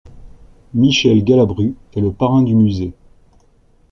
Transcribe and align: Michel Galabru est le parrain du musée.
Michel 0.73 1.23
Galabru 1.23 1.75
est 1.93 2.01
le 2.01 2.11
parrain 2.11 2.41
du 2.41 2.55
musée. 2.55 2.93